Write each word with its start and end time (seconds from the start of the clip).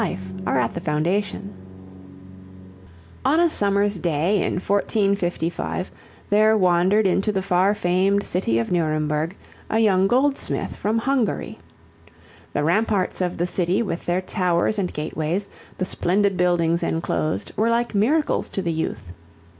Longfellow] 0.01 1.43
On 3.23 3.39
a 3.39 3.49
summer's 3.51 3.99
day 3.99 4.37
in 4.37 4.53
1455, 4.53 5.91
there 6.31 6.57
wandered 6.57 7.05
into 7.05 7.31
the 7.31 7.43
far 7.43 7.75
famed 7.75 8.23
city 8.25 8.57
of 8.57 8.71
Nuremberg 8.71 9.35
a 9.69 9.77
young 9.77 10.07
goldsmith 10.07 10.75
from 10.75 10.97
Hungary. 10.97 11.59
The 12.53 12.63
ramparts 12.63 13.21
of 13.21 13.37
the 13.37 13.45
city 13.45 13.83
with 13.83 14.07
their 14.07 14.21
towers 14.21 14.79
and 14.79 14.91
gateways, 14.91 15.47
the 15.77 15.85
splendid 15.85 16.35
buildings 16.35 16.81
enclosed, 16.81 17.51
were 17.55 17.69
like 17.69 17.93
miracles 17.93 18.49
to 18.49 18.63
the 18.63 18.73
youth. 18.73 19.03